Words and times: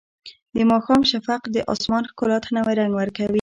د 0.55 0.57
ماښام 0.71 1.01
شفق 1.11 1.41
د 1.55 1.57
اسمان 1.73 2.03
ښکلا 2.09 2.37
ته 2.43 2.49
نوی 2.57 2.73
رنګ 2.79 2.91
ورکوي. 2.95 3.29